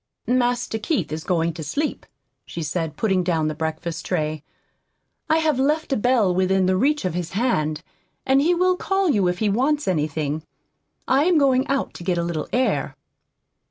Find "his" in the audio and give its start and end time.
7.13-7.33